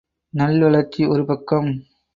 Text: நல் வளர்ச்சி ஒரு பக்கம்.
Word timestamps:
நல் 0.33 0.59
வளர்ச்சி 0.61 1.05
ஒரு 1.05 1.25
பக்கம். 1.25 1.69